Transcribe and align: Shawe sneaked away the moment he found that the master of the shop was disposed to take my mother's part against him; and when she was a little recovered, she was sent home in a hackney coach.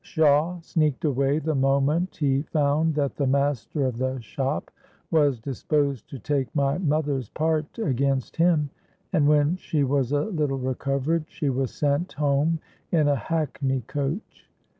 Shawe 0.03 0.59
sneaked 0.63 1.05
away 1.05 1.37
the 1.37 1.53
moment 1.53 2.15
he 2.17 2.41
found 2.41 2.95
that 2.95 3.17
the 3.17 3.27
master 3.27 3.85
of 3.85 3.99
the 3.99 4.19
shop 4.19 4.71
was 5.11 5.39
disposed 5.39 6.09
to 6.09 6.17
take 6.17 6.55
my 6.55 6.79
mother's 6.79 7.29
part 7.29 7.77
against 7.77 8.37
him; 8.37 8.71
and 9.13 9.27
when 9.27 9.57
she 9.57 9.83
was 9.83 10.11
a 10.11 10.21
little 10.25 10.57
recovered, 10.57 11.25
she 11.27 11.51
was 11.51 11.69
sent 11.71 12.13
home 12.13 12.57
in 12.91 13.07
a 13.09 13.15
hackney 13.15 13.81
coach. 13.81 14.49